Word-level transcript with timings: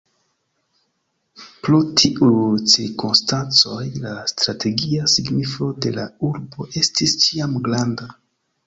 Pro 1.67 1.81
tiuj 1.99 2.31
cirkonstancoj 2.73 3.85
la 4.07 4.15
strategia 4.35 5.13
signifo 5.19 5.71
de 5.85 5.95
la 6.01 6.11
urbo 6.33 6.71
estis 6.85 7.17
ĉiam 7.25 7.57
granda. 7.71 8.15